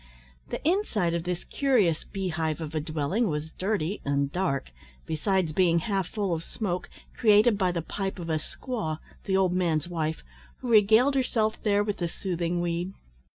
The 0.49 0.67
inside 0.67 1.13
of 1.13 1.25
this 1.25 1.43
curious 1.43 2.05
bee 2.05 2.29
hive 2.29 2.59
of 2.59 2.73
a 2.73 2.79
dwelling 2.79 3.29
was 3.29 3.51
dirty 3.51 4.01
and 4.03 4.31
dark, 4.31 4.71
besides 5.05 5.53
being 5.53 5.77
half 5.77 6.07
full 6.07 6.33
of 6.33 6.43
smoke, 6.43 6.89
created 7.15 7.55
by 7.55 7.71
the 7.71 7.83
pipe 7.83 8.17
of 8.17 8.27
a 8.27 8.39
squaw 8.39 8.97
the 9.25 9.37
old 9.37 9.53
man's 9.53 9.87
wife 9.87 10.23
who 10.57 10.69
regaled 10.71 11.13
herself 11.13 11.61
there 11.61 11.83
with 11.83 11.97
the 11.97 12.07
soothing 12.07 12.61
weed. 12.61 12.93